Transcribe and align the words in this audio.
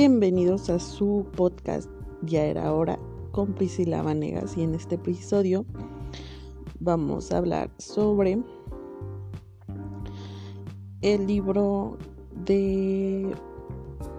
Bienvenidos 0.00 0.70
a 0.70 0.78
su 0.78 1.26
podcast 1.34 1.90
Ya 2.22 2.44
era 2.44 2.72
hora 2.72 3.00
con 3.32 3.52
Priscila 3.52 4.00
Vanegas 4.00 4.56
y 4.56 4.62
en 4.62 4.76
este 4.76 4.94
episodio 4.94 5.64
vamos 6.78 7.32
a 7.32 7.38
hablar 7.38 7.68
sobre 7.78 8.40
el 11.02 11.26
libro 11.26 11.98
de 12.44 13.34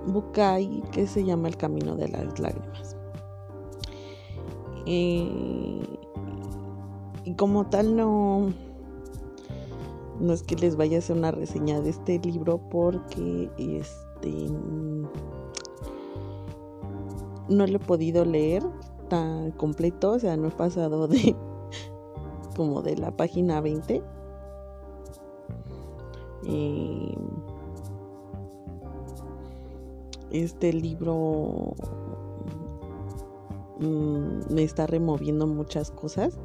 Bukai 0.07 0.83
que 0.91 1.07
se 1.07 1.23
llama 1.23 1.47
El 1.47 1.55
Camino 1.55 1.95
de 1.95 2.09
las 2.09 2.37
Lágrimas. 2.37 2.97
Eh, 4.85 5.79
y 7.23 7.35
como 7.35 7.67
tal 7.67 7.95
no 7.95 8.51
no 10.19 10.33
es 10.33 10.43
que 10.43 10.57
les 10.57 10.75
vaya 10.75 10.97
a 10.97 10.99
hacer 10.99 11.15
una 11.15 11.31
reseña 11.31 11.79
de 11.79 11.91
este 11.91 12.19
libro 12.19 12.59
porque 12.69 13.49
este 13.57 14.49
no 17.49 17.67
lo 17.67 17.77
he 17.77 17.79
podido 17.79 18.25
leer 18.25 18.63
tan 19.09 19.51
completo, 19.51 20.11
o 20.11 20.19
sea, 20.19 20.37
no 20.37 20.47
he 20.47 20.51
pasado 20.51 21.07
de 21.07 21.35
como 22.55 22.81
de 22.81 22.95
la 22.97 23.11
página 23.11 23.59
20. 23.59 24.03
Eh, 26.45 27.17
este 30.31 30.71
libro 30.73 31.73
mm, 33.79 34.53
me 34.53 34.63
está 34.63 34.87
removiendo 34.87 35.47
muchas 35.47 35.91
cosas. 35.91 36.39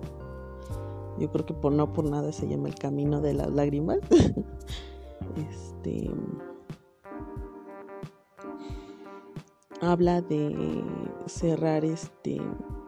Yo 1.19 1.31
creo 1.31 1.47
que 1.47 1.55
por 1.55 1.73
no 1.73 1.93
por 1.93 2.11
nada 2.11 2.33
se 2.33 2.49
llama 2.49 2.69
El 2.69 2.75
Camino 2.75 3.21
de 3.21 3.35
las 3.35 3.51
Lágrimas. 3.51 3.99
este 5.37 6.11
habla 9.85 10.23
de 10.23 10.83
cerrar 11.27 11.85
este 11.85 12.41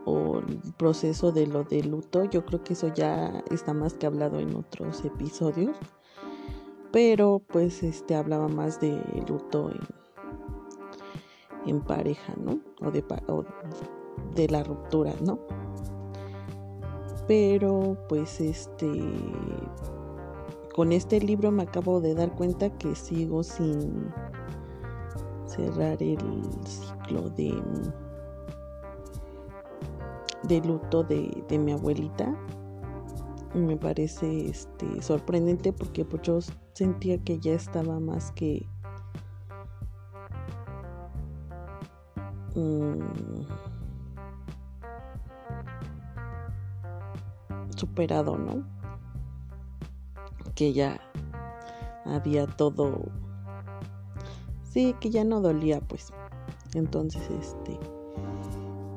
o 0.04 0.38
el 0.38 0.60
proceso 0.76 1.32
de 1.32 1.46
lo 1.46 1.64
de 1.64 1.82
luto. 1.82 2.24
Yo 2.24 2.44
creo 2.44 2.62
que 2.62 2.74
eso 2.74 2.92
ya 2.94 3.42
está 3.50 3.74
más 3.74 3.94
que 3.94 4.06
hablado 4.06 4.38
en 4.38 4.54
otros 4.54 5.04
episodios. 5.04 5.76
Pero 6.92 7.42
pues 7.46 7.82
este 7.82 8.14
hablaba 8.14 8.48
más 8.48 8.80
de 8.80 9.02
luto 9.28 9.70
en, 9.70 9.80
en 11.66 11.80
pareja, 11.80 12.34
¿no? 12.36 12.60
O 12.80 12.90
de, 12.90 13.04
o 13.28 13.44
de 14.34 14.48
la 14.48 14.62
ruptura, 14.62 15.12
¿no? 15.20 15.38
Pero 17.26 17.96
pues 18.08 18.40
este 18.40 18.88
con 20.76 20.92
este 20.92 21.20
libro 21.20 21.50
me 21.50 21.62
acabo 21.62 22.02
de 22.02 22.14
dar 22.14 22.34
cuenta 22.34 22.68
que 22.76 22.94
sigo 22.94 23.42
sin 23.42 24.12
cerrar 25.46 26.02
el 26.02 26.18
ciclo 26.64 27.30
de, 27.30 27.62
de 30.44 30.60
luto 30.60 31.02
de, 31.02 31.58
mi 31.58 31.72
abuelita. 31.72 32.34
Me 33.54 33.76
parece 33.76 34.50
este, 34.50 35.00
sorprendente 35.02 35.72
porque 35.72 36.04
pues, 36.04 36.22
yo 36.22 36.38
sentía 36.74 37.18
que 37.18 37.38
ya 37.38 37.52
estaba 37.52 37.98
más 38.00 38.30
que 38.32 38.66
mm, 42.54 43.00
superado, 47.76 48.36
¿no? 48.36 48.62
Que 50.54 50.72
ya 50.72 51.00
había 52.04 52.46
todo 52.46 53.10
sí, 54.76 54.94
que 55.00 55.08
ya 55.08 55.24
no 55.24 55.40
dolía, 55.40 55.80
pues. 55.80 56.12
Entonces, 56.74 57.22
este... 57.30 57.80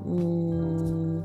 Mm, 0.04 1.22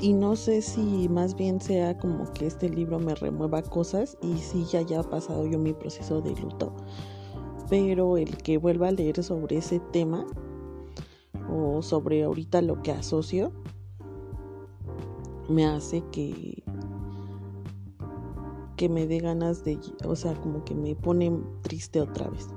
y 0.00 0.12
no 0.12 0.36
sé 0.36 0.60
si 0.60 1.08
más 1.08 1.34
bien 1.34 1.62
sea 1.62 1.96
como 1.96 2.30
que 2.34 2.46
este 2.46 2.68
libro 2.68 2.98
me 2.98 3.14
remueva 3.14 3.62
cosas 3.62 4.18
y 4.20 4.36
si 4.36 4.66
ya 4.66 4.80
haya 4.80 5.02
pasado 5.02 5.46
yo 5.46 5.58
mi 5.58 5.72
proceso 5.72 6.20
de 6.20 6.34
luto, 6.36 6.74
pero 7.70 8.18
el 8.18 8.36
que 8.36 8.58
vuelva 8.58 8.88
a 8.88 8.92
leer 8.92 9.22
sobre 9.22 9.58
ese 9.58 9.80
tema 9.92 10.26
o 11.50 11.80
sobre 11.80 12.24
ahorita 12.24 12.60
lo 12.60 12.82
que 12.82 12.92
asocio, 12.92 13.52
me 15.50 15.66
hace 15.66 16.02
que 16.12 16.62
que 18.76 18.88
me 18.88 19.06
dé 19.06 19.18
ganas 19.18 19.62
de, 19.62 19.78
o 20.06 20.16
sea, 20.16 20.32
como 20.40 20.64
que 20.64 20.74
me 20.74 20.94
pone 20.94 21.30
triste 21.60 22.00
otra 22.00 22.30
vez. 22.30 22.48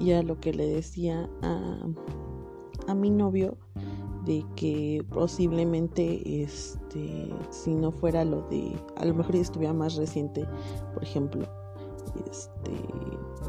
Y 0.00 0.10
a 0.10 0.22
lo 0.24 0.40
que 0.40 0.52
le 0.52 0.66
decía 0.66 1.30
a, 1.42 1.78
a 2.88 2.94
mi 2.96 3.08
novio 3.08 3.56
de 4.24 4.44
que 4.56 5.04
posiblemente 5.10 6.42
este 6.42 7.32
si 7.50 7.72
no 7.72 7.92
fuera 7.92 8.24
lo 8.24 8.42
de 8.48 8.72
a 8.96 9.04
lo 9.04 9.14
mejor 9.14 9.36
estuviera 9.36 9.74
más 9.74 9.96
reciente 9.96 10.46
por 10.94 11.02
ejemplo 11.02 11.44
este 12.30 12.72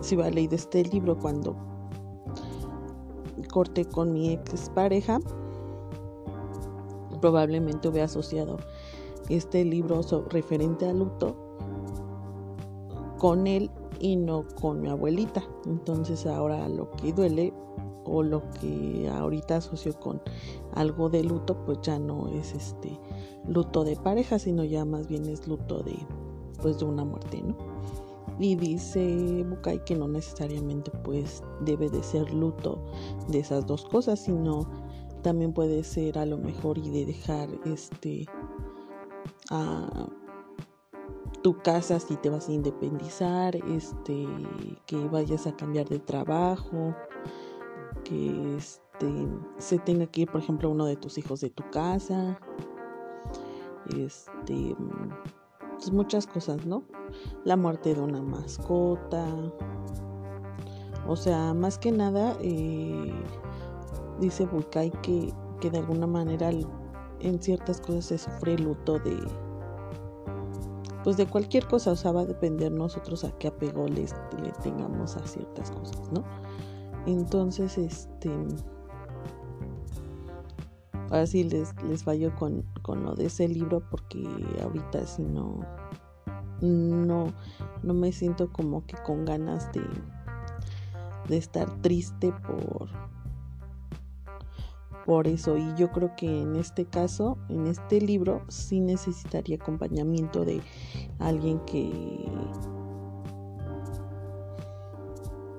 si 0.02 0.16
hubiera 0.16 0.32
leído 0.32 0.56
este 0.56 0.84
libro 0.86 1.16
cuando 1.20 1.56
corté 3.52 3.86
con 3.86 4.14
mi 4.14 4.32
ex 4.32 4.72
pareja 4.72 5.20
probablemente 7.24 7.88
hubiera 7.88 8.04
asociado 8.04 8.58
este 9.30 9.64
libro 9.64 10.02
referente 10.30 10.90
al 10.90 11.00
luto 11.00 11.38
con 13.18 13.48
él 13.48 13.72
y 14.02 14.18
no 14.18 14.44
con 14.60 14.82
mi 14.82 14.90
abuelita. 14.90 15.42
Entonces 15.66 16.26
ahora 16.26 16.68
lo 16.68 16.92
que 16.92 17.14
duele 17.14 17.54
o 18.04 18.24
lo 18.24 18.44
que 18.60 19.10
ahorita 19.10 19.56
asocio 19.56 19.98
con 19.98 20.22
algo 20.74 21.10
de 21.10 21.24
luto, 21.24 21.64
pues 21.64 21.80
ya 21.82 21.98
no 21.98 22.28
es 22.28 22.54
este 22.56 23.00
luto 23.48 23.86
de 23.86 23.96
pareja, 23.96 24.38
sino 24.38 24.66
ya 24.66 24.84
más 24.84 25.08
bien 25.08 25.26
es 25.30 25.48
luto 25.48 25.82
de 25.82 25.96
pues 26.62 26.80
de 26.80 26.84
una 26.84 27.06
muerte, 27.06 27.42
¿no? 27.42 27.56
Y 28.38 28.56
dice 28.56 29.46
Bukai 29.50 29.86
que 29.86 29.96
no 29.96 30.10
necesariamente 30.10 30.92
pues 31.06 31.42
debe 31.62 31.90
de 31.90 32.04
ser 32.04 32.34
luto 32.34 32.84
de 33.30 33.40
esas 33.40 33.66
dos 33.66 33.86
cosas, 33.86 34.20
sino 34.20 34.68
también 35.24 35.54
puede 35.54 35.84
ser 35.84 36.20
a 36.20 36.26
lo 36.26 36.38
mejor 36.38 36.78
y 36.78 36.90
de 36.92 37.06
dejar 37.06 37.50
este 37.66 38.28
a 39.50 40.08
tu 41.42 41.58
casa 41.62 42.00
si 42.00 42.16
te 42.18 42.30
vas 42.30 42.48
a 42.48 42.54
independizar, 42.54 43.56
este 43.56 44.28
que 44.86 44.98
vayas 45.08 45.48
a 45.48 45.56
cambiar 45.56 45.90
de 45.90 46.00
trabajo, 46.00 46.96
que 48.04 48.56
este 48.56 49.28
se 49.58 49.80
tenga 49.80 50.06
que 50.06 50.22
ir, 50.22 50.32
por 50.32 50.42
ejemplo, 50.42 50.70
uno 50.70 50.86
de 50.86 50.96
tus 50.96 51.18
hijos 51.18 51.42
de 51.42 51.50
tu 51.50 51.64
casa. 51.72 52.40
Este 53.98 54.76
pues 55.74 55.92
muchas 55.92 56.28
cosas, 56.28 56.66
¿no? 56.66 56.84
La 57.44 57.58
muerte 57.58 57.94
de 57.94 58.02
una 58.02 58.22
mascota. 58.22 59.26
O 61.08 61.16
sea, 61.18 61.54
más 61.54 61.78
que 61.78 61.92
nada 61.92 62.38
eh, 62.40 63.12
dice 64.24 64.46
Bukai 64.46 64.92
que, 65.02 65.34
que 65.62 65.70
de 65.70 65.80
alguna 65.80 66.08
manera 66.08 66.50
en 67.20 67.42
ciertas 67.42 67.80
cosas 67.80 68.06
se 68.06 68.18
sufre 68.18 68.56
el 68.56 68.64
luto 68.64 69.00
de 69.00 69.18
pues 71.04 71.18
de 71.18 71.28
cualquier 71.28 71.68
cosa, 71.68 71.92
o 71.92 71.96
sea, 71.98 72.14
va 72.14 72.22
a 72.22 72.26
depender 72.26 72.72
nosotros 72.72 73.26
a 73.26 73.38
qué 73.38 73.50
apego 73.50 73.88
le 73.88 74.08
tengamos 74.64 75.18
a 75.18 75.28
ciertas 75.28 75.70
cosas, 75.70 76.10
¿no? 76.14 76.24
Entonces, 77.06 77.78
este 77.78 78.32
ahora 81.10 81.28
sí 81.28 81.44
les, 81.44 81.76
les 81.84 82.04
fallo 82.04 82.34
con, 82.36 82.64
con 82.82 83.04
lo 83.04 83.14
de 83.14 83.26
ese 83.26 83.48
libro 83.48 83.84
porque 83.92 84.28
ahorita 84.64 85.06
si 85.06 85.22
no 85.22 85.60
no 86.62 87.28
no 87.84 87.94
me 87.94 88.12
siento 88.12 88.52
como 88.52 88.86
que 88.88 88.96
con 89.04 89.26
ganas 89.26 89.72
de 89.74 89.84
de 91.28 91.38
estar 91.38 91.70
triste 91.82 92.34
por 92.48 92.90
por 95.06 95.28
eso 95.28 95.58
y 95.58 95.74
yo 95.76 95.92
creo 95.92 96.16
que 96.16 96.42
en 96.42 96.56
este 96.56 96.86
caso 96.86 97.38
en 97.50 97.68
este 97.68 98.00
libro 98.00 98.42
sí 98.48 98.80
necesitaría 98.80 99.58
acompañamiento 99.58 100.46
de 100.46 100.62
alguien 101.20 101.60
que 101.66 101.92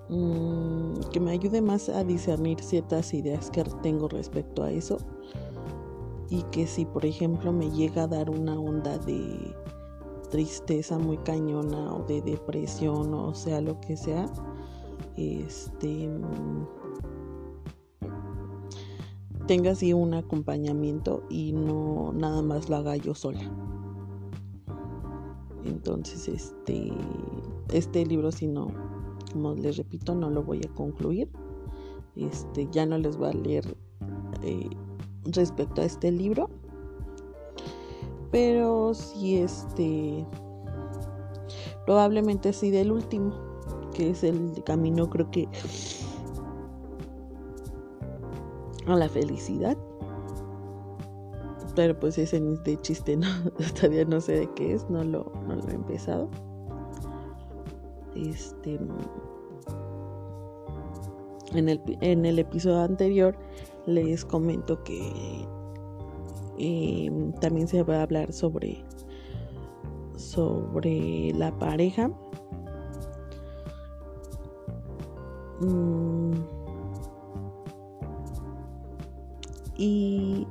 mm, 0.09 1.01
que 1.13 1.21
me 1.21 1.33
ayude 1.33 1.61
más 1.61 1.89
a 1.89 2.05
discernir 2.05 2.61
ciertas 2.61 3.13
ideas 3.13 3.51
que 3.51 3.65
tengo 3.83 4.09
respecto 4.09 4.63
a 4.63 4.71
eso 4.71 4.99
y 6.31 6.43
que 6.45 6.67
si 6.67 6.85
por 6.87 7.05
ejemplo 7.05 7.53
me 7.53 7.71
llega 7.71 8.05
a 8.05 8.09
dar 8.09 8.31
una 8.31 8.59
onda 8.59 8.99
de 8.99 9.55
tristeza 10.31 10.99
muy 10.99 11.19
cañona 11.19 11.95
o 11.95 12.03
de 12.05 12.23
depresión 12.23 13.13
o 13.13 13.35
sea 13.35 13.61
lo 13.61 13.81
que 13.81 13.97
sea 13.97 14.27
este 15.17 16.11
tenga 19.47 19.73
así 19.73 19.93
un 19.93 20.15
acompañamiento 20.15 21.25
y 21.29 21.53
no 21.53 22.13
nada 22.13 22.43
más 22.43 22.69
lo 22.69 22.77
haga 22.77 22.97
yo 22.97 23.15
sola. 23.15 23.41
Entonces, 25.65 26.29
este, 26.29 26.93
este 27.73 28.05
libro, 28.05 28.31
si 28.33 28.47
no, 28.47 28.69
como 29.33 29.55
les 29.55 29.77
repito, 29.77 30.15
no 30.15 30.31
lo 30.31 30.43
voy 30.43 30.61
a 30.65 30.75
concluir. 30.75 31.31
Este, 32.17 32.69
ya 32.71 32.87
no 32.87 32.99
les 32.99 33.17
voy 33.17 33.31
a 33.31 33.33
leer 33.33 33.77
eh, 34.43 34.69
respecto 35.25 35.81
a 35.81 35.85
este 35.85 36.13
libro. 36.13 36.51
Pero 38.31 38.95
sí, 38.95 39.37
este, 39.37 40.27
probablemente 41.87 42.53
sí 42.53 42.71
del 42.71 42.93
último, 42.93 43.33
que 43.95 44.11
es 44.11 44.25
el 44.25 44.63
camino, 44.65 45.09
creo 45.09 45.31
que 45.31 45.49
a 48.87 48.97
la 48.97 49.09
felicidad. 49.09 49.77
Pero 51.75 51.99
pues 51.99 52.19
ese 52.19 52.41
de 52.41 52.81
chiste 52.81 53.17
no, 53.17 53.27
todavía 53.81 54.05
no 54.05 54.21
sé 54.21 54.41
de 54.41 54.51
qué 54.55 54.75
es, 54.75 54.89
no 54.89 55.03
lo, 55.03 55.33
no 55.47 55.57
lo 55.57 55.69
he 55.69 55.75
empezado. 55.75 56.29
Este 58.15 58.79
en 61.53 61.69
el, 61.69 61.81
en 62.01 62.25
el 62.27 62.39
episodio 62.39 62.81
anterior 62.81 63.37
les 63.87 64.25
comento 64.25 64.83
que 64.83 65.47
em, 66.59 67.33
también 67.35 67.69
se 67.69 67.83
va 67.83 67.99
a 67.99 68.03
hablar 68.03 68.33
sobre 68.33 68.85
sobre 70.17 71.33
la 71.35 71.57
pareja 71.59 72.09
mm, 75.61 76.33
y 79.77 80.47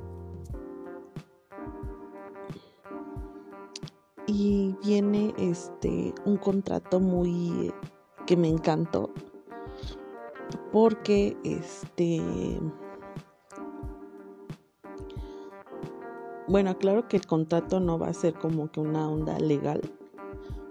y 4.26 4.74
viene 4.82 5.34
este 5.36 6.14
un 6.24 6.36
contrato 6.36 7.00
muy 7.00 7.72
que 8.26 8.36
me 8.36 8.48
encantó 8.48 9.10
porque 10.72 11.36
este 11.44 12.20
bueno 16.48 16.76
claro 16.78 17.06
que 17.08 17.16
el 17.16 17.26
contrato 17.26 17.80
no 17.80 17.98
va 17.98 18.08
a 18.08 18.14
ser 18.14 18.34
como 18.34 18.70
que 18.70 18.80
una 18.80 19.08
onda 19.08 19.38
legal 19.38 19.82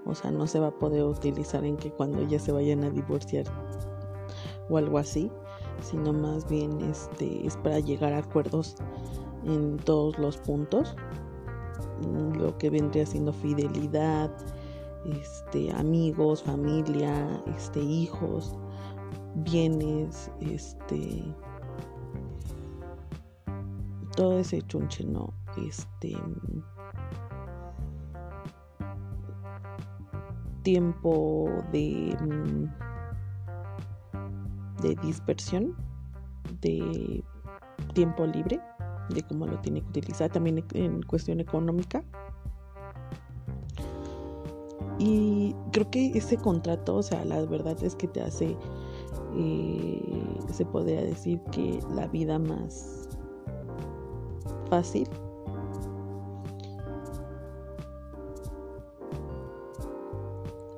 o 0.06 0.16
sea 0.16 0.32
no 0.32 0.48
se 0.48 0.60
va 0.60 0.68
a 0.68 0.80
poder 0.80 1.04
utilizar 1.04 1.64
en 1.64 1.78
que 1.78 1.92
cuando 1.92 2.24
ya 2.24 2.40
se 2.40 2.52
vayan 2.52 2.84
a 2.84 2.90
divorciar 2.90 3.46
o 4.70 4.78
algo 4.78 4.98
así 4.98 5.32
sino 5.82 6.14
más 6.14 6.48
bien 6.50 6.80
este 6.82 7.46
es 7.46 7.58
para 7.58 7.80
llegar 7.80 8.14
a 8.14 8.20
acuerdos 8.20 8.76
en 9.46 9.78
todos 9.78 10.18
los 10.18 10.38
puntos 10.38 10.96
lo 12.38 12.58
que 12.58 12.70
vendría 12.70 13.06
siendo 13.06 13.34
fidelidad 13.34 14.32
este 15.06 15.72
amigos 15.72 16.44
familia 16.44 17.42
este 17.48 17.82
hijos 17.82 18.56
bienes, 19.36 20.32
este, 20.40 21.24
todo 24.16 24.40
ese 24.40 24.62
chunche, 24.64 25.04
¿no? 25.06 25.34
Este, 25.58 26.16
tiempo 30.62 31.50
de, 31.72 32.16
de 34.84 34.96
dispersión, 35.02 35.76
de 36.62 37.24
tiempo 37.94 38.26
libre, 38.26 38.60
de 39.10 39.24
cómo 39.24 39.48
lo 39.48 39.60
tiene 39.60 39.82
que 39.82 39.88
utilizar, 39.88 40.32
también 40.32 40.64
en 40.74 41.02
cuestión 41.04 41.40
económica. 41.40 42.04
Y 45.00 45.56
creo 45.72 45.90
que 45.90 46.12
ese 46.16 46.38
contrato, 46.38 46.98
o 46.98 47.04
sea, 47.04 47.26
la 47.26 47.44
verdad 47.46 47.82
es 47.84 47.96
que 47.96 48.08
te 48.08 48.22
hace 48.22 48.56
eh, 49.36 50.40
se 50.52 50.66
podría 50.66 51.02
decir 51.02 51.42
que 51.52 51.80
la 51.96 52.08
vida 52.08 52.38
más 52.38 53.10
fácil. 54.70 55.08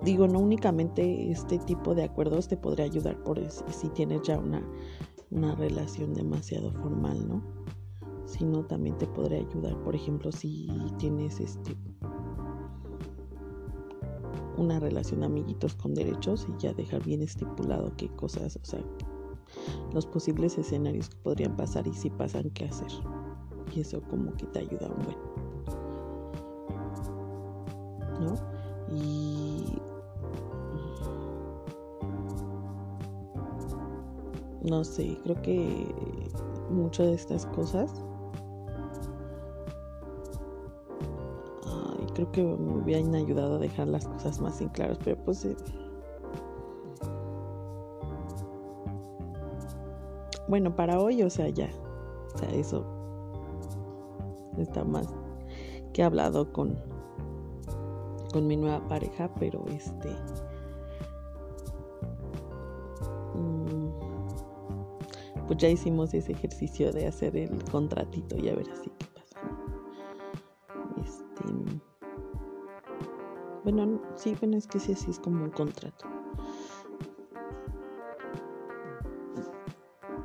Digo, 0.05 0.27
no 0.27 0.39
únicamente 0.39 1.31
este 1.31 1.57
tipo 1.57 1.95
de 1.95 2.03
acuerdos 2.03 2.47
te 2.47 2.57
podría 2.57 2.85
ayudar 2.85 3.23
por 3.23 3.41
si 3.49 3.89
tienes 3.89 4.21
ya 4.21 4.37
una, 4.37 4.63
una 5.31 5.55
relación 5.55 6.13
demasiado 6.13 6.71
formal, 6.73 7.27
¿no? 7.27 7.41
Sino 8.27 8.63
también 8.65 8.99
te 8.99 9.07
podría 9.07 9.39
ayudar, 9.39 9.81
por 9.81 9.95
ejemplo, 9.95 10.31
si 10.31 10.69
tienes 10.99 11.39
este 11.39 11.75
una 14.57 14.79
relación 14.79 15.21
de 15.21 15.25
amiguitos 15.25 15.73
con 15.73 15.95
derechos 15.95 16.47
y 16.47 16.61
ya 16.61 16.71
dejar 16.73 17.03
bien 17.03 17.23
estipulado 17.23 17.91
qué 17.97 18.07
cosas, 18.09 18.57
o 18.61 18.63
sea, 18.63 18.81
los 19.91 20.05
posibles 20.05 20.55
escenarios 20.59 21.09
que 21.09 21.17
podrían 21.17 21.55
pasar 21.55 21.87
y 21.87 21.93
si 21.93 22.11
pasan, 22.11 22.51
qué 22.51 22.65
hacer. 22.65 22.91
Y 23.75 23.81
eso 23.81 24.03
como 24.03 24.31
que 24.35 24.45
te 24.45 24.59
ayuda 24.59 24.87
un 24.87 25.03
buen. 25.03 25.17
¿No? 28.21 28.35
Y... 28.95 29.24
No 34.67 34.83
sé, 34.83 35.17
creo 35.23 35.41
que 35.41 35.93
muchas 36.69 37.07
de 37.07 37.13
estas 37.13 37.45
cosas. 37.47 37.93
Creo 42.15 42.31
que 42.31 42.41
me 42.41 42.77
hubieran 42.77 43.13
ayudado 43.13 43.55
a 43.55 43.59
dejar 43.59 43.89
las 43.89 44.07
cosas 44.07 44.39
más 44.39 44.61
en 44.61 44.69
claras, 44.69 44.97
pero 45.03 45.17
pues 45.25 45.43
eh, 45.43 45.57
bueno, 50.47 50.73
para 50.73 50.97
hoy, 51.01 51.23
o 51.23 51.29
sea, 51.29 51.49
ya, 51.49 51.69
o 52.33 52.37
sea, 52.37 52.49
eso 52.51 52.85
está 54.57 54.85
más 54.85 55.13
que 55.91 56.03
hablado 56.03 56.53
con 56.53 56.77
con 58.31 58.47
mi 58.47 58.55
nueva 58.55 58.85
pareja, 58.87 59.29
pero 59.37 59.65
este 59.67 60.09
pues 65.47 65.59
ya 65.59 65.69
hicimos 65.69 66.13
ese 66.13 66.31
ejercicio 66.31 66.91
de 66.91 67.07
hacer 67.07 67.35
el 67.35 67.63
contratito 67.65 68.35
y 68.37 68.49
a 68.49 68.55
ver 68.55 68.69
así 68.71 68.91
qué 68.97 69.05
pasa. 69.13 69.39
Este 71.03 71.81
bueno, 73.63 73.99
sí, 74.15 74.35
bueno, 74.39 74.57
es 74.57 74.67
que 74.67 74.79
sí, 74.79 74.93
así 74.93 75.09
es 75.09 75.19
como 75.19 75.43
un 75.43 75.49
contrato. 75.49 76.05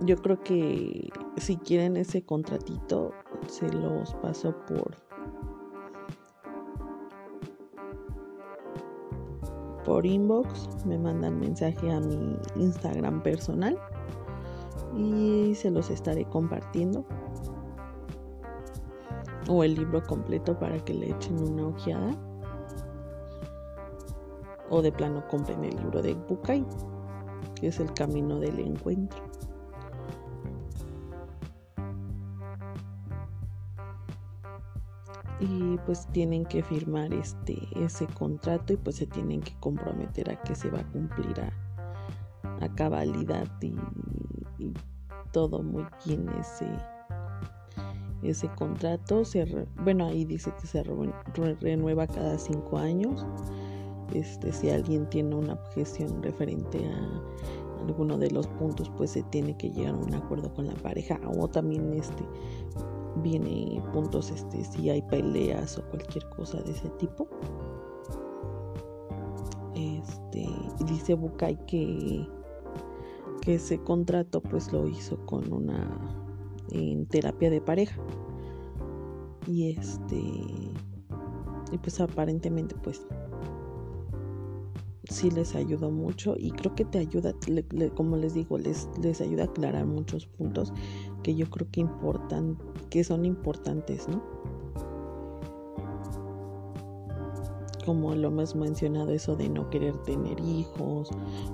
Yo 0.03 0.17
creo 0.17 0.43
que 0.43 1.11
si 1.37 1.57
quieren 1.57 1.97
ese 1.97 2.23
contratito, 2.23 3.12
se 3.49 3.71
los 3.73 4.15
paso 4.17 4.55
por 4.67 4.95
por 9.85 10.05
inbox, 10.05 10.85
me 10.85 10.99
mandan 10.99 11.41
mensaje 11.41 11.91
a 11.91 12.00
mi 12.00 12.37
Instagram 12.57 13.23
personal 13.23 13.79
y 14.97 15.54
se 15.54 15.70
los 15.70 15.90
estaré 15.90 16.25
compartiendo. 16.25 17.04
O 19.49 19.64
el 19.64 19.75
libro 19.75 20.02
completo 20.02 20.59
para 20.59 20.78
que 20.85 20.94
le 20.94 21.11
echen 21.11 21.42
una 21.42 21.66
ojeada 21.66 22.16
o 24.70 24.80
de 24.80 24.92
plano 24.92 25.26
compren 25.28 25.64
el 25.64 25.76
libro 25.76 26.00
de 26.00 26.14
Bukai, 26.14 26.64
que 27.56 27.66
es 27.66 27.80
el 27.80 27.92
camino 27.92 28.38
del 28.38 28.61
encuentro. 28.61 29.20
Y 35.40 35.78
pues 35.87 36.06
tienen 36.12 36.44
que 36.44 36.62
firmar 36.62 37.12
este 37.14 37.56
ese 37.75 38.06
contrato 38.06 38.75
y 38.75 38.76
pues 38.76 38.97
se 38.97 39.06
tienen 39.06 39.40
que 39.40 39.54
comprometer 39.59 40.30
a 40.30 40.40
que 40.42 40.54
se 40.54 40.70
va 40.70 40.80
a 40.80 40.92
cumplir 40.92 41.35
a, 41.40 42.64
a 42.64 42.75
cabalidad 42.75 43.49
y, 43.62 43.75
todo 45.33 45.62
muy 45.62 45.85
bien 46.05 46.29
ese 46.40 46.67
ese 48.23 48.49
contrato 48.55 49.25
se 49.25 49.67
bueno 49.83 50.07
ahí 50.07 50.25
dice 50.25 50.52
que 50.61 50.67
se 50.67 50.83
renueva 51.61 52.07
cada 52.07 52.38
cinco 52.38 52.79
años 52.79 53.25
este, 54.14 54.52
si 54.52 54.71
alguien 54.71 55.09
tiene 55.09 55.35
una 55.35 55.52
objeción 55.55 56.23
referente 56.23 56.79
a 56.85 57.87
alguno 57.87 58.19
de 58.19 58.31
los 58.31 58.47
puntos, 58.47 58.90
pues 58.97 59.12
se 59.12 59.23
tiene 59.25 59.57
que 59.57 59.71
llegar 59.71 59.95
a 59.95 59.99
un 59.99 60.14
acuerdo 60.14 60.52
con 60.55 60.67
la 60.67 60.75
pareja. 60.75 61.21
O 61.38 61.49
también 61.49 61.93
este 61.95 62.25
viene 63.23 63.83
puntos 63.93 64.31
este 64.31 64.64
si 64.64 64.88
hay 64.88 65.02
peleas 65.02 65.79
o 65.79 65.83
cualquier 65.90 66.29
cosa 66.31 66.61
de 66.62 66.73
ese 66.73 66.88
tipo. 66.90 67.29
Este 69.75 70.47
dice 70.87 71.14
Bukai 71.14 71.64
que 71.67 72.26
que 73.40 73.54
ese 73.54 73.78
contrato 73.78 74.40
pues 74.40 74.73
lo 74.73 74.87
hizo 74.88 75.25
con 75.26 75.52
una 75.52 75.88
en 76.70 77.06
terapia 77.06 77.50
de 77.50 77.61
pareja. 77.61 78.00
Y 79.47 79.70
este 79.70 80.23
y 81.73 81.78
pues 81.78 82.00
aparentemente 82.00 82.75
pues 82.82 83.06
sí 85.11 85.30
les 85.30 85.54
ayudó 85.54 85.90
mucho 85.90 86.35
y 86.38 86.52
creo 86.52 86.75
que 86.75 86.85
te 86.85 86.99
ayuda, 86.99 87.35
como 87.94 88.16
les 88.16 88.35
digo, 88.35 88.59
les, 88.59 88.88
les 89.02 89.20
ayuda 89.20 89.42
a 89.42 89.47
aclarar 89.47 89.87
muchos 89.87 90.26
puntos 90.26 90.73
que 91.23 91.35
yo 91.35 91.50
creo 91.50 91.68
que 91.70 91.80
importan, 91.80 92.59
que 92.90 93.02
son 93.04 93.25
importantes, 93.25 94.09
¿no? 94.09 94.23
Como 97.90 98.14
lo 98.14 98.28
hemos 98.28 98.54
mencionado, 98.54 99.11
eso 99.11 99.35
de 99.35 99.49
no 99.49 99.68
querer 99.68 99.97
tener 100.04 100.38
hijos 100.38 101.11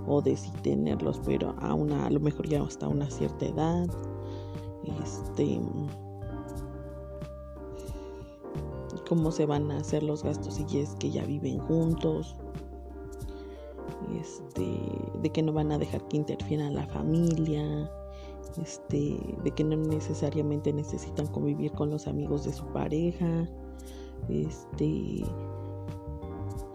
o 0.06 0.20
de 0.20 0.36
sí 0.36 0.52
tenerlos, 0.62 1.18
pero 1.24 1.54
a 1.60 1.72
una, 1.72 2.04
a 2.04 2.10
lo 2.10 2.20
mejor 2.20 2.46
ya 2.46 2.62
hasta 2.62 2.86
una 2.88 3.10
cierta 3.10 3.46
edad. 3.46 3.88
Este 5.02 5.58
cómo 9.08 9.32
se 9.32 9.46
van 9.46 9.70
a 9.70 9.78
hacer 9.78 10.02
los 10.02 10.22
gastos 10.24 10.56
si 10.56 10.78
es 10.78 10.94
que 10.96 11.10
ya 11.10 11.24
viven 11.24 11.58
juntos, 11.60 12.36
este, 14.20 14.78
de 15.22 15.30
que 15.30 15.42
no 15.42 15.54
van 15.54 15.72
a 15.72 15.78
dejar 15.78 16.06
que 16.08 16.18
interfieran 16.18 16.74
la 16.74 16.86
familia, 16.88 17.90
este, 18.62 19.18
de 19.42 19.50
que 19.52 19.64
no 19.64 19.76
necesariamente 19.76 20.70
necesitan 20.70 21.28
convivir 21.28 21.72
con 21.72 21.88
los 21.88 22.06
amigos 22.06 22.44
de 22.44 22.52
su 22.52 22.66
pareja, 22.74 23.48
este, 24.28 25.24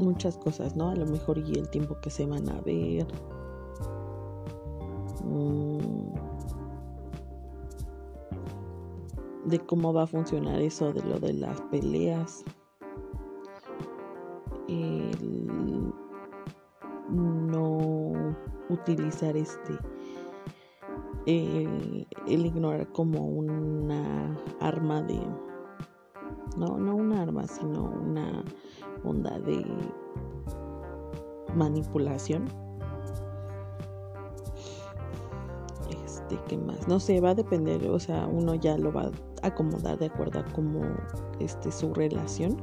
muchas 0.02 0.38
cosas, 0.38 0.76
¿no? 0.76 0.90
A 0.90 0.96
lo 0.96 1.06
mejor 1.06 1.38
y 1.38 1.54
el 1.54 1.70
tiempo 1.70 1.98
que 2.02 2.10
se 2.10 2.26
van 2.26 2.50
a 2.50 2.60
ver. 2.62 3.08
Mm, 5.24 6.12
de 9.46 9.60
cómo 9.60 9.94
va 9.94 10.04
a 10.04 10.08
funcionar 10.08 10.62
eso 10.62 10.94
de 10.94 11.04
lo 11.04 11.20
de 11.20 11.34
las 11.34 11.62
peleas. 11.62 12.44
El 14.68 15.94
no 17.10 18.36
utilizar 18.70 19.36
este 19.36 19.78
el, 21.26 22.08
ignorar 22.28 22.92
como 22.92 23.28
una 23.28 24.38
arma 24.60 25.04
de 25.04 25.20
no 26.58 26.78
no 26.78 26.96
una 26.96 27.22
arma 27.22 27.48
sino 27.48 27.84
una 27.84 28.44
onda 29.04 29.40
de 29.40 29.66
manipulación. 31.56 32.46
Este 36.06 36.40
qué 36.48 36.58
más 36.58 36.88
no 36.88 37.00
sé 37.00 37.20
va 37.20 37.32
a 37.32 37.36
depender 37.36 37.86
o 37.90 38.00
sea 38.00 38.26
uno 38.26 38.56
ya 38.56 38.78
lo 38.78 38.94
va 38.94 39.12
acomodar 39.42 39.98
de 39.98 40.08
acuerdo 40.08 40.40
a 40.40 40.46
cómo 40.54 40.82
este, 41.40 41.72
su 41.72 41.94
relación, 41.94 42.58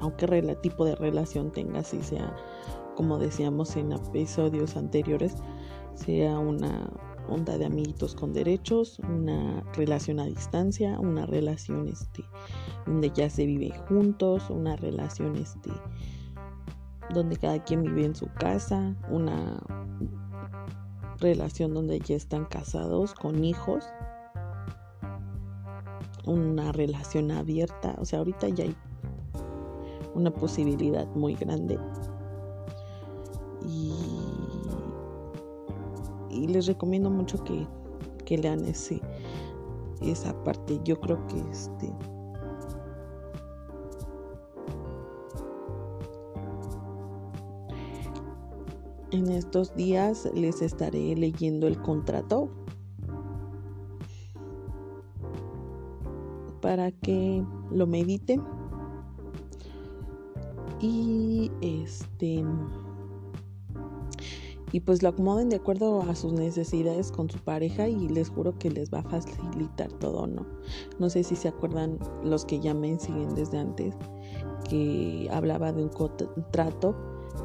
aunque 0.00 0.26
el 0.26 0.56
tipo 0.60 0.84
de 0.84 0.94
relación 0.96 1.50
tenga, 1.50 1.82
si 1.82 2.02
sea, 2.02 2.34
como 2.96 3.18
decíamos 3.18 3.76
en 3.76 3.92
episodios 3.92 4.76
anteriores, 4.76 5.36
sea 5.94 6.38
una 6.38 6.90
onda 7.28 7.58
de 7.58 7.66
amiguitos 7.66 8.14
con 8.14 8.32
derechos, 8.32 8.98
una 9.00 9.62
relación 9.74 10.20
a 10.20 10.24
distancia, 10.24 10.98
una 10.98 11.26
relación 11.26 11.88
este, 11.88 12.24
donde 12.86 13.10
ya 13.10 13.30
se 13.30 13.46
vive 13.46 13.72
juntos, 13.88 14.50
una 14.50 14.76
relación 14.76 15.36
este, 15.36 15.70
donde 17.12 17.36
cada 17.36 17.62
quien 17.62 17.82
vive 17.82 18.04
en 18.04 18.14
su 18.14 18.26
casa, 18.38 18.94
una 19.10 19.60
relación 21.20 21.74
donde 21.74 22.00
ya 22.00 22.16
están 22.16 22.44
casados 22.46 23.14
con 23.14 23.44
hijos, 23.44 23.84
una 26.26 26.72
relación 26.72 27.30
abierta. 27.30 27.96
O 27.98 28.04
sea, 28.04 28.20
ahorita 28.20 28.48
ya 28.48 28.64
hay 28.64 28.76
una 30.14 30.30
posibilidad 30.32 31.06
muy 31.14 31.34
grande. 31.34 31.78
Les 36.46 36.66
recomiendo 36.66 37.10
mucho 37.10 37.42
que, 37.44 37.66
que 38.24 38.38
lean 38.38 38.64
ese, 38.64 39.00
esa 40.00 40.32
parte. 40.44 40.80
Yo 40.84 41.00
creo 41.00 41.26
que 41.26 41.38
este. 41.50 41.92
En 49.10 49.28
estos 49.30 49.74
días 49.76 50.28
les 50.34 50.62
estaré 50.62 51.14
leyendo 51.14 51.66
el 51.66 51.80
contrato 51.82 52.48
para 56.62 56.92
que 56.92 57.44
lo 57.70 57.86
mediten 57.86 58.42
y 60.80 61.50
este 61.60 62.42
y 64.72 64.80
pues 64.80 65.02
lo 65.02 65.10
acomoden 65.10 65.50
de 65.50 65.56
acuerdo 65.56 66.02
a 66.02 66.14
sus 66.14 66.32
necesidades 66.32 67.12
con 67.12 67.28
su 67.30 67.38
pareja 67.38 67.88
y 67.88 68.08
les 68.08 68.30
juro 68.30 68.58
que 68.58 68.70
les 68.70 68.92
va 68.92 69.00
a 69.00 69.02
facilitar 69.02 69.92
todo, 69.92 70.26
¿no? 70.26 70.46
No 70.98 71.10
sé 71.10 71.22
si 71.22 71.36
se 71.36 71.48
acuerdan 71.48 71.98
los 72.24 72.46
que 72.46 72.58
ya 72.58 72.72
me 72.72 72.98
siguen 72.98 73.34
desde 73.34 73.58
antes 73.58 73.94
que 74.68 75.28
hablaba 75.30 75.72
de 75.72 75.82
un 75.82 75.90
contrato 75.90 76.96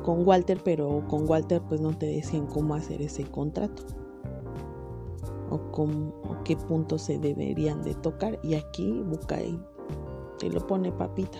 con 0.03 0.25
Walter, 0.25 0.61
pero 0.63 1.03
con 1.09 1.29
Walter 1.29 1.61
pues 1.67 1.81
no 1.81 1.97
te 1.97 2.05
decían 2.05 2.47
cómo 2.47 2.75
hacer 2.75 3.01
ese 3.01 3.23
contrato 3.23 3.83
o, 5.49 5.71
con, 5.71 6.13
qué 6.43 6.55
puntos 6.55 7.01
se 7.03 7.19
deberían 7.19 7.81
de 7.83 7.93
tocar. 7.95 8.39
Y 8.43 8.55
aquí 8.55 9.03
Bukai 9.05 9.59
te 10.39 10.49
lo 10.49 10.65
pone 10.65 10.91
papita. 10.91 11.39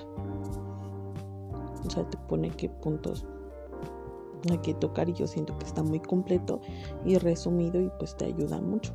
O 1.85 1.89
sea, 1.89 2.09
te 2.09 2.17
pone 2.27 2.49
qué 2.51 2.67
puntos 2.69 3.25
hay 4.49 4.57
que 4.59 4.73
tocar 4.73 5.09
y 5.09 5.13
yo 5.13 5.27
siento 5.27 5.57
que 5.57 5.65
está 5.65 5.83
muy 5.83 5.99
completo 5.99 6.61
y 7.05 7.17
resumido 7.17 7.81
y 7.81 7.89
pues 7.99 8.15
te 8.15 8.25
ayuda 8.25 8.61
mucho. 8.61 8.93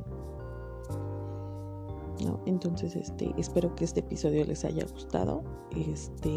Entonces, 2.45 2.95
este, 2.95 3.33
espero 3.37 3.75
que 3.75 3.85
este 3.85 4.01
episodio 4.01 4.45
les 4.45 4.63
haya 4.65 4.85
gustado. 4.85 5.43
Este, 5.71 6.29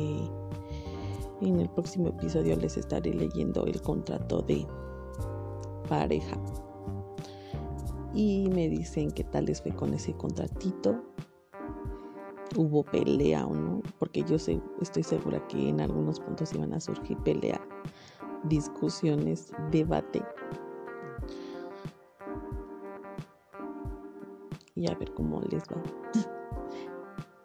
en 1.41 1.61
el 1.61 1.69
próximo 1.71 2.09
episodio 2.09 2.57
les 2.57 2.77
estaré 2.77 3.13
leyendo 3.13 3.67
el 3.67 3.81
contrato 3.83 4.43
de 4.43 4.67
pareja 5.89 6.37
y 8.15 8.49
me 8.49 8.69
dicen 8.69 9.11
qué 9.11 9.25
tal 9.25 9.45
les 9.47 9.61
fue 9.61 9.73
con 9.73 9.93
ese 9.95 10.15
contratito. 10.15 11.03
Hubo 12.57 12.83
pelea 12.85 13.47
o 13.47 13.55
no, 13.55 13.83
porque 13.99 14.23
yo 14.23 14.39
sé, 14.39 14.61
estoy 14.81 15.03
segura 15.03 15.47
que 15.49 15.69
en 15.69 15.81
algunos 15.81 16.21
puntos 16.21 16.55
iban 16.55 16.73
a 16.73 16.81
surgir 16.81 17.19
pelea, 17.19 17.61
discusiones, 18.49 19.53
debate. 19.71 20.23
Y 24.75 24.91
a 24.91 24.95
ver 24.95 25.13
cómo 25.15 25.41
les 25.51 25.63
va. 25.65 25.83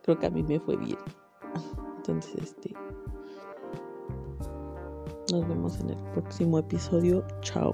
Creo 0.04 0.20
que 0.20 0.26
a 0.26 0.30
mí 0.30 0.44
me 0.44 0.60
fue 0.60 0.76
bien. 0.78 0.98
Entonces, 1.98 2.36
este. 2.36 2.74
Nos 5.32 5.48
vemos 5.48 5.80
en 5.80 5.92
el 5.92 6.04
próximo 6.12 6.60
episodio. 6.60 7.24
Chao. 7.42 7.74